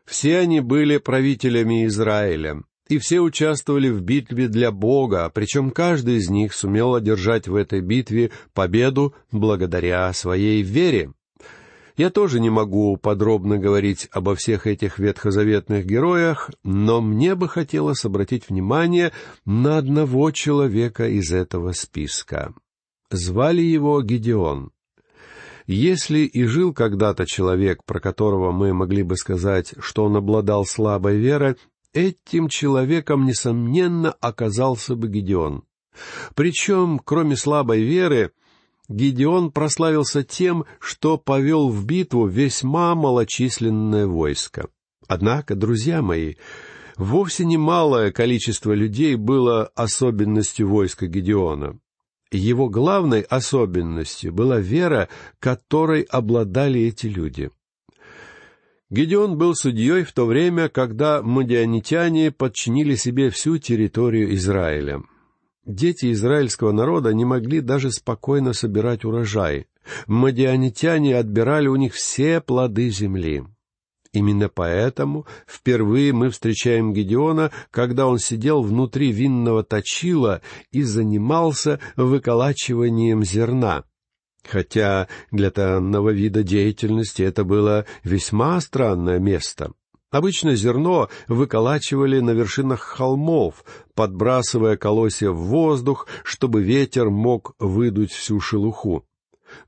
Все 0.06 0.40
они 0.40 0.60
были 0.60 0.98
правителями 0.98 1.86
Израиля, 1.86 2.64
и 2.90 2.98
все 2.98 3.20
участвовали 3.20 3.90
в 3.90 4.02
битве 4.02 4.48
для 4.48 4.72
Бога, 4.72 5.32
причем 5.34 5.72
каждый 5.72 6.18
из 6.18 6.30
них 6.30 6.54
сумел 6.54 6.96
одержать 6.96 7.48
в 7.48 7.56
этой 7.56 7.82
битве 7.82 8.32
победу 8.54 9.14
благодаря 9.32 10.12
своей 10.14 10.62
вере. 10.64 11.14
Я 11.96 12.10
тоже 12.10 12.40
не 12.40 12.50
могу 12.50 12.98
подробно 12.98 13.60
говорить 13.60 14.08
обо 14.12 14.36
всех 14.36 14.66
этих 14.66 14.98
ветхозаветных 14.98 15.86
героях, 15.86 16.50
но 16.64 17.02
мне 17.02 17.36
бы 17.36 17.48
хотелось 17.48 18.04
обратить 18.04 18.50
внимание 18.50 19.12
на 19.46 19.78
одного 19.78 20.32
человека 20.32 21.08
из 21.08 21.32
этого 21.32 21.72
списка. 21.74 22.54
Звали 23.12 23.62
его 23.62 24.02
Гедеон. 24.02 24.72
Если 25.68 26.20
и 26.20 26.44
жил 26.46 26.74
когда-то 26.74 27.26
человек, 27.28 27.84
про 27.86 28.00
которого 28.00 28.52
мы 28.52 28.74
могли 28.74 29.04
бы 29.04 29.16
сказать, 29.16 29.76
что 29.80 30.06
он 30.06 30.18
обладал 30.18 30.66
слабой 30.66 31.18
верой, 31.18 31.56
этим 31.94 32.50
человеком, 32.50 33.26
несомненно, 33.26 34.12
оказался 34.20 34.96
бы 34.96 35.08
Гедеон. 35.08 35.64
Причем, 36.34 37.00
кроме 37.00 37.38
слабой 37.38 37.84
веры, 37.84 38.32
Гедеон 38.90 39.52
прославился 39.52 40.24
тем, 40.24 40.66
что 40.80 41.18
повел 41.18 41.70
в 41.70 41.86
битву 41.86 42.28
весьма 42.28 42.96
малочисленное 42.96 44.08
войско. 44.08 44.68
Однако, 45.08 45.56
друзья 45.56 46.02
мои, 46.02 46.36
вовсе 46.98 47.46
не 47.46 47.58
малое 47.58 48.12
количество 48.12 48.74
людей 48.74 49.16
было 49.16 49.66
особенностью 49.76 50.70
войска 50.70 51.08
Гедеона. 51.08 51.80
Его 52.32 52.68
главной 52.68 53.22
особенностью 53.22 54.34
была 54.34 54.60
вера, 54.60 55.08
которой 55.40 56.02
обладали 56.02 56.82
эти 56.82 57.06
люди. 57.08 57.52
Гедеон 58.90 59.38
был 59.38 59.56
судьей 59.56 60.04
в 60.04 60.12
то 60.12 60.26
время, 60.26 60.70
когда 60.70 61.22
мадианитяне 61.24 62.32
подчинили 62.32 62.96
себе 62.96 63.30
всю 63.30 63.58
территорию 63.58 64.34
Израиля. 64.36 65.04
Дети 65.66 66.12
израильского 66.12 66.72
народа 66.72 67.14
не 67.14 67.24
могли 67.24 67.62
даже 67.62 67.92
спокойно 67.92 68.54
собирать 68.54 69.06
урожай. 69.06 69.68
Мадианитяне 70.08 71.18
отбирали 71.18 71.68
у 71.68 71.76
них 71.76 71.94
все 71.94 72.42
плоды 72.42 72.90
земли. 72.90 73.46
Именно 74.12 74.48
поэтому 74.48 75.26
впервые 75.48 76.14
мы 76.14 76.30
встречаем 76.30 76.94
Гедеона, 76.94 77.52
когда 77.72 78.08
он 78.08 78.20
сидел 78.20 78.62
внутри 78.62 79.12
винного 79.12 79.64
точила 79.64 80.42
и 80.72 80.84
занимался 80.84 81.80
выколачиванием 81.96 83.24
зерна. 83.24 83.86
Хотя 84.48 85.08
для 85.32 85.50
данного 85.50 86.12
вида 86.12 86.44
деятельности 86.44 87.24
это 87.24 87.44
было 87.44 87.86
весьма 88.04 88.60
странное 88.62 89.18
место. 89.20 89.72
Обычно 90.14 90.56
зерно 90.56 91.10
выколачивали 91.28 92.20
на 92.20 92.32
вершинах 92.32 92.82
холмов, 92.82 93.66
подбрасывая 93.96 94.78
колосья 94.78 95.32
в 95.32 95.38
воздух, 95.38 96.06
чтобы 96.24 96.62
ветер 96.62 97.10
мог 97.10 97.56
выдуть 97.58 98.12
всю 98.12 98.40
шелуху. 98.40 99.04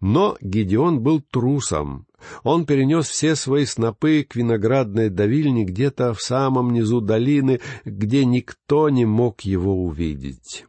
Но 0.02 0.38
Гедеон 0.42 1.02
был 1.02 1.20
трусом. 1.20 2.06
Он 2.44 2.68
перенес 2.68 3.08
все 3.08 3.36
свои 3.36 3.66
снопы 3.66 4.24
к 4.24 4.36
виноградной 4.36 5.10
давильне 5.10 5.64
где-то 5.64 6.14
в 6.14 6.22
самом 6.22 6.74
низу 6.74 7.02
долины, 7.02 7.60
где 7.84 8.24
никто 8.24 8.90
не 8.90 9.06
мог 9.06 9.42
его 9.42 9.84
увидеть. 9.84 10.68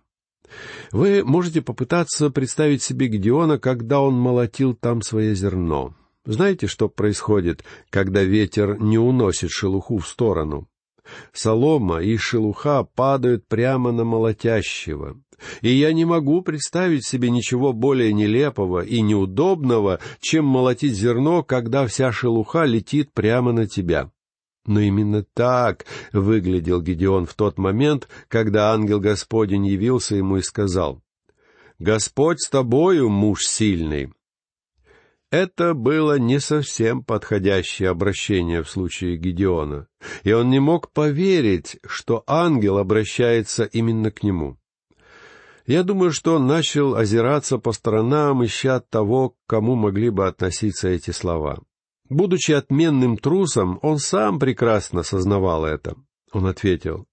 Вы 0.91 1.23
можете 1.23 1.61
попытаться 1.61 2.31
представить 2.31 2.83
себе 2.83 3.09
Гедеона, 3.09 3.59
когда 3.59 4.01
он 4.01 4.15
молотил 4.15 4.73
там 4.73 5.03
свое 5.03 5.35
зерно. 5.35 5.95
Знаете, 6.27 6.67
что 6.67 6.89
происходит, 6.89 7.65
когда 7.89 8.25
ветер 8.25 8.81
не 8.81 8.99
уносит 8.99 9.51
шелуху 9.51 9.99
в 9.99 10.09
сторону? 10.09 10.69
Солома 11.33 12.03
и 12.03 12.17
шелуха 12.17 12.83
падают 12.83 13.47
прямо 13.47 13.93
на 13.93 14.03
молотящего. 14.05 15.21
И 15.61 15.69
я 15.69 15.93
не 15.93 16.05
могу 16.05 16.43
представить 16.43 17.07
себе 17.07 17.31
ничего 17.31 17.73
более 17.73 18.13
нелепого 18.13 18.85
и 18.85 19.01
неудобного, 19.03 20.01
чем 20.21 20.47
молотить 20.47 20.95
зерно, 20.95 21.45
когда 21.45 21.87
вся 21.87 22.11
шелуха 22.11 22.65
летит 22.65 23.13
прямо 23.13 23.53
на 23.53 23.69
тебя. 23.69 24.11
Но 24.67 24.81
именно 24.81 25.23
так 25.23 25.87
выглядел 26.13 26.83
Гедеон 26.83 27.27
в 27.27 27.35
тот 27.35 27.57
момент, 27.57 28.09
когда 28.27 28.73
ангел 28.73 28.99
Господень 28.99 29.67
явился 29.67 30.17
ему 30.17 30.39
и 30.39 30.43
сказал, 30.43 31.01
«Господь 31.79 32.41
с 32.41 32.49
тобою, 32.49 33.11
муж 33.11 33.43
сильный». 33.45 34.16
Это 35.31 35.75
было 35.75 36.19
не 36.19 36.39
совсем 36.39 37.03
подходящее 37.03 37.91
обращение 37.91 38.63
в 38.63 38.71
случае 38.71 39.17
Гедеона, 39.17 39.89
и 40.23 40.33
он 40.33 40.51
не 40.51 40.61
мог 40.61 40.93
поверить, 40.93 41.79
что 41.85 42.23
ангел 42.27 42.79
обращается 42.79 43.65
именно 43.65 44.13
к 44.13 44.23
нему. 44.23 44.57
Я 45.67 45.83
думаю, 45.83 46.13
что 46.13 46.37
он 46.37 46.47
начал 46.47 46.95
озираться 46.95 47.59
по 47.59 47.73
сторонам, 47.73 48.45
ища 48.45 48.79
того, 48.79 49.31
к 49.31 49.35
кому 49.49 49.75
могли 49.75 50.11
бы 50.11 50.29
относиться 50.29 50.89
эти 50.89 51.11
слова. 51.11 51.59
Будучи 52.09 52.53
отменным 52.53 53.17
трусом, 53.17 53.81
он 53.83 53.99
сам 53.99 54.39
прекрасно 54.39 55.03
сознавал 55.03 55.65
это. 55.65 55.97
Он 56.33 56.47
ответил, 56.47 57.07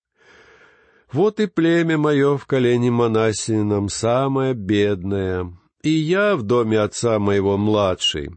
«Вот 1.12 1.40
и 1.40 1.48
племя 1.48 1.98
мое 1.98 2.38
в 2.38 2.46
колене 2.46 2.92
Манасином 2.92 3.90
самое 3.90 4.54
бедное, 4.54 5.52
и 5.84 5.92
я 5.92 6.36
в 6.36 6.44
доме 6.44 6.80
отца 6.80 7.20
моего 7.20 7.58
младший». 7.58 8.32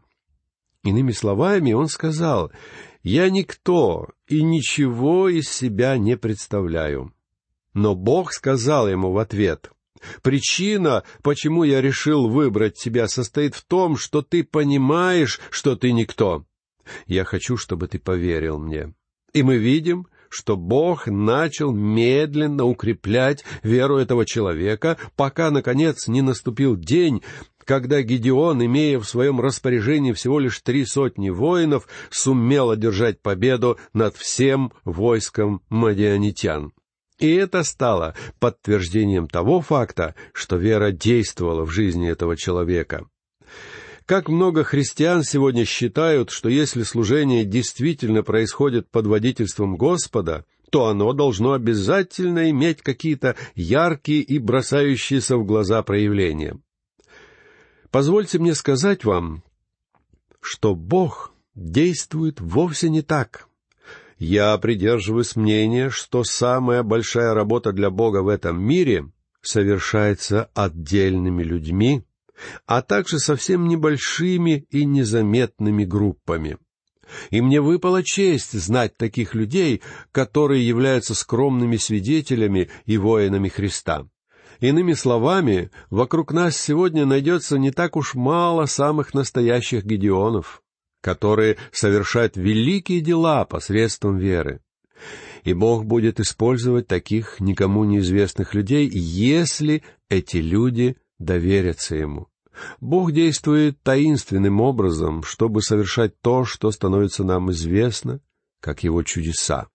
Иными 0.84 1.12
словами, 1.12 1.72
он 1.72 1.88
сказал, 1.88 2.52
«Я 3.02 3.30
никто 3.30 4.10
и 4.28 4.42
ничего 4.42 5.28
из 5.28 5.48
себя 5.48 5.96
не 5.96 6.16
представляю». 6.16 7.12
Но 7.72 7.94
Бог 7.94 8.32
сказал 8.32 8.88
ему 8.88 9.12
в 9.12 9.18
ответ, 9.18 9.70
Причина, 10.22 11.04
почему 11.22 11.64
я 11.64 11.80
решил 11.80 12.28
выбрать 12.28 12.74
тебя, 12.74 13.08
состоит 13.08 13.54
в 13.54 13.64
том, 13.64 13.96
что 13.96 14.22
ты 14.22 14.44
понимаешь, 14.44 15.40
что 15.50 15.76
ты 15.76 15.92
никто. 15.92 16.44
Я 17.06 17.24
хочу, 17.24 17.56
чтобы 17.56 17.88
ты 17.88 17.98
поверил 17.98 18.58
мне. 18.58 18.94
И 19.32 19.42
мы 19.42 19.56
видим, 19.56 20.06
что 20.36 20.58
Бог 20.58 21.06
начал 21.06 21.72
медленно 21.72 22.66
укреплять 22.66 23.42
веру 23.62 23.96
этого 23.96 24.26
человека, 24.26 24.98
пока, 25.16 25.50
наконец, 25.50 26.08
не 26.08 26.20
наступил 26.20 26.76
день, 26.76 27.22
когда 27.64 28.02
Гедеон, 28.02 28.62
имея 28.66 28.98
в 28.98 29.08
своем 29.08 29.40
распоряжении 29.40 30.12
всего 30.12 30.38
лишь 30.38 30.60
три 30.60 30.84
сотни 30.84 31.30
воинов, 31.30 31.88
сумел 32.10 32.70
одержать 32.70 33.22
победу 33.22 33.78
над 33.94 34.14
всем 34.14 34.72
войском 34.84 35.62
мадианитян. 35.70 36.72
И 37.18 37.32
это 37.32 37.62
стало 37.62 38.14
подтверждением 38.38 39.28
того 39.28 39.62
факта, 39.62 40.14
что 40.34 40.56
вера 40.56 40.90
действовала 40.90 41.64
в 41.64 41.70
жизни 41.70 42.10
этого 42.10 42.36
человека. 42.36 43.06
Как 44.06 44.28
много 44.28 44.62
христиан 44.62 45.24
сегодня 45.24 45.64
считают, 45.64 46.30
что 46.30 46.48
если 46.48 46.84
служение 46.84 47.44
действительно 47.44 48.22
происходит 48.22 48.88
под 48.88 49.08
водительством 49.08 49.76
Господа, 49.76 50.44
то 50.70 50.86
оно 50.86 51.12
должно 51.12 51.54
обязательно 51.54 52.48
иметь 52.50 52.82
какие-то 52.82 53.34
яркие 53.56 54.20
и 54.22 54.38
бросающиеся 54.38 55.36
в 55.36 55.44
глаза 55.44 55.82
проявления. 55.82 56.56
Позвольте 57.90 58.38
мне 58.38 58.54
сказать 58.54 59.04
вам, 59.04 59.42
что 60.40 60.76
Бог 60.76 61.32
действует 61.56 62.40
вовсе 62.40 62.88
не 62.90 63.02
так. 63.02 63.48
Я 64.18 64.56
придерживаюсь 64.58 65.34
мнения, 65.34 65.90
что 65.90 66.22
самая 66.22 66.84
большая 66.84 67.34
работа 67.34 67.72
для 67.72 67.90
Бога 67.90 68.22
в 68.22 68.28
этом 68.28 68.62
мире 68.62 69.10
совершается 69.42 70.48
отдельными 70.54 71.42
людьми, 71.42 72.04
а 72.66 72.82
также 72.82 73.18
совсем 73.18 73.68
небольшими 73.68 74.66
и 74.70 74.84
незаметными 74.84 75.84
группами. 75.84 76.58
И 77.30 77.40
мне 77.40 77.60
выпала 77.60 78.02
честь 78.02 78.52
знать 78.52 78.96
таких 78.96 79.34
людей, 79.34 79.82
которые 80.12 80.66
являются 80.66 81.14
скромными 81.14 81.76
свидетелями 81.76 82.68
и 82.84 82.98
воинами 82.98 83.48
Христа. 83.48 84.08
Иными 84.58 84.94
словами, 84.94 85.70
вокруг 85.90 86.32
нас 86.32 86.56
сегодня 86.56 87.04
найдется 87.06 87.58
не 87.58 87.70
так 87.70 87.96
уж 87.96 88.14
мало 88.14 88.66
самых 88.66 89.14
настоящих 89.14 89.84
Гедеонов 89.84 90.62
которые 91.06 91.56
совершают 91.70 92.36
великие 92.36 93.00
дела 93.00 93.44
посредством 93.44 94.18
веры. 94.18 94.60
И 95.44 95.54
Бог 95.54 95.84
будет 95.84 96.18
использовать 96.18 96.88
таких 96.88 97.38
никому 97.38 97.84
неизвестных 97.84 98.54
людей, 98.54 98.88
если 98.92 99.84
эти 100.08 100.38
люди 100.38 100.96
доверятся 101.18 101.96
Ему. 101.96 102.28
Бог 102.80 103.12
действует 103.12 103.82
таинственным 103.82 104.60
образом, 104.60 105.22
чтобы 105.22 105.62
совершать 105.62 106.20
то, 106.20 106.44
что 106.44 106.70
становится 106.70 107.22
нам 107.22 107.50
известно, 107.50 108.20
как 108.60 108.82
Его 108.82 109.02
чудеса. 109.02 109.68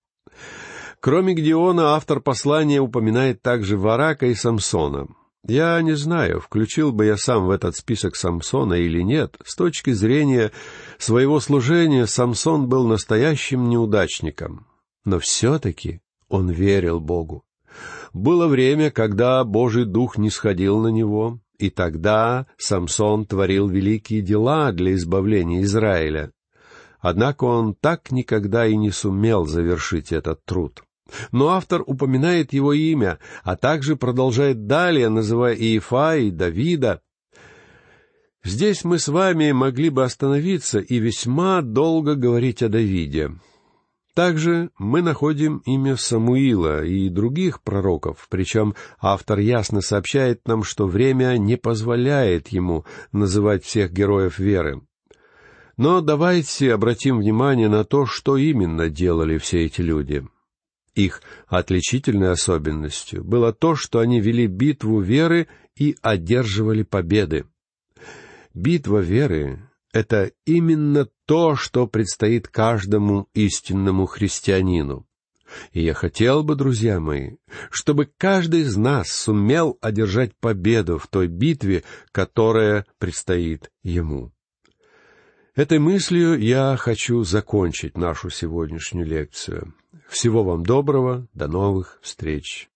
Кроме 0.99 1.33
Гедеона, 1.33 1.95
автор 1.95 2.19
послания 2.19 2.79
упоминает 2.79 3.41
также 3.41 3.77
Варака 3.77 4.27
и 4.27 4.35
Самсона— 4.35 5.07
я 5.43 5.81
не 5.81 5.95
знаю, 5.95 6.39
включил 6.39 6.91
бы 6.91 7.05
я 7.05 7.17
сам 7.17 7.47
в 7.47 7.49
этот 7.49 7.75
список 7.75 8.15
Самсона 8.15 8.75
или 8.75 9.01
нет. 9.01 9.37
С 9.43 9.55
точки 9.55 9.91
зрения 9.91 10.51
своего 10.99 11.39
служения 11.39 12.05
Самсон 12.05 12.67
был 12.67 12.85
настоящим 12.87 13.67
неудачником. 13.67 14.67
Но 15.03 15.17
все-таки 15.19 16.01
он 16.29 16.51
верил 16.51 16.99
Богу. 16.99 17.43
Было 18.13 18.47
время, 18.47 18.91
когда 18.91 19.43
Божий 19.43 19.85
Дух 19.85 20.17
не 20.17 20.29
сходил 20.29 20.79
на 20.79 20.89
него, 20.89 21.39
и 21.57 21.69
тогда 21.69 22.47
Самсон 22.57 23.25
творил 23.25 23.69
великие 23.69 24.21
дела 24.21 24.71
для 24.71 24.93
избавления 24.95 25.61
Израиля. 25.61 26.31
Однако 26.99 27.45
он 27.45 27.73
так 27.73 28.11
никогда 28.11 28.67
и 28.67 28.75
не 28.75 28.91
сумел 28.91 29.45
завершить 29.45 30.11
этот 30.11 30.43
труд. 30.45 30.83
Но 31.31 31.49
автор 31.49 31.83
упоминает 31.85 32.53
его 32.53 32.73
имя, 32.73 33.19
а 33.43 33.55
также 33.55 33.95
продолжает 33.95 34.65
далее, 34.65 35.09
называя 35.09 35.55
Иефа 35.55 36.17
и 36.17 36.31
Давида. 36.31 37.01
Здесь 38.43 38.83
мы 38.83 38.97
с 38.97 39.07
вами 39.07 39.51
могли 39.51 39.89
бы 39.89 40.03
остановиться 40.03 40.79
и 40.79 40.99
весьма 40.99 41.61
долго 41.61 42.15
говорить 42.15 42.63
о 42.63 42.69
Давиде. 42.69 43.31
Также 44.13 44.71
мы 44.77 45.01
находим 45.01 45.61
имя 45.65 45.95
Самуила 45.95 46.83
и 46.83 47.09
других 47.09 47.61
пророков, 47.61 48.27
причем 48.29 48.75
автор 48.99 49.39
ясно 49.39 49.81
сообщает 49.81 50.47
нам, 50.47 50.63
что 50.63 50.87
время 50.87 51.37
не 51.37 51.55
позволяет 51.55 52.49
ему 52.49 52.85
называть 53.11 53.63
всех 53.63 53.93
героев 53.93 54.37
веры. 54.37 54.81
Но 55.77 56.01
давайте 56.01 56.73
обратим 56.73 57.19
внимание 57.19 57.69
на 57.69 57.85
то, 57.85 58.05
что 58.05 58.37
именно 58.37 58.89
делали 58.89 59.37
все 59.37 59.65
эти 59.65 59.81
люди— 59.81 60.25
их 60.95 61.21
отличительной 61.47 62.31
особенностью 62.31 63.23
было 63.23 63.53
то, 63.53 63.75
что 63.75 63.99
они 63.99 64.19
вели 64.19 64.47
битву 64.47 64.99
веры 64.99 65.47
и 65.77 65.95
одерживали 66.01 66.83
победы. 66.83 67.45
Битва 68.53 68.97
веры— 68.97 69.69
это 69.93 70.31
именно 70.45 71.07
то, 71.31 71.55
что 71.55 71.87
предстоит 71.87 72.49
каждому 72.49 73.29
истинному 73.33 74.05
христианину. 74.05 75.07
И 75.71 75.81
я 75.81 75.93
хотел 75.93 76.43
бы, 76.43 76.55
друзья 76.55 76.99
мои, 76.99 77.37
чтобы 77.69 78.09
каждый 78.17 78.63
из 78.63 78.75
нас 78.75 79.07
сумел 79.09 79.77
одержать 79.79 80.35
победу 80.35 80.97
в 80.97 81.07
той 81.07 81.27
битве, 81.27 81.85
которая 82.11 82.85
предстоит 82.97 83.71
ему. 83.81 84.33
Этой 85.55 85.79
мыслью 85.79 86.37
я 86.37 86.75
хочу 86.77 87.23
закончить 87.23 87.95
нашу 87.95 88.29
сегодняшнюю 88.29 89.07
лекцию. 89.07 89.73
Всего 90.09 90.43
вам 90.43 90.63
доброго, 90.63 91.29
до 91.33 91.47
новых 91.47 91.99
встреч. 92.01 92.70